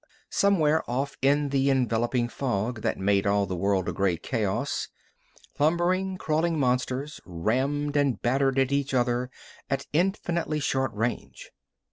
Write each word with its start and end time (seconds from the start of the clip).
Somewhere 0.31 0.81
off 0.89 1.15
in 1.21 1.49
the 1.49 1.69
enveloping 1.69 2.27
fog 2.27 2.81
that 2.81 2.97
made 2.97 3.27
all 3.27 3.45
the 3.45 3.55
world 3.55 3.87
a 3.87 3.93
gray 3.93 4.17
chaos, 4.17 4.87
lumbering, 5.59 6.17
crawling 6.17 6.57
monsters 6.59 7.21
rammed 7.23 7.95
and 7.95 8.19
battered 8.19 8.57
at 8.57 8.71
each 8.71 8.95
other 8.95 9.29
at 9.69 9.85
infinitely 9.93 10.59
short 10.59 10.91
range. 10.95 11.51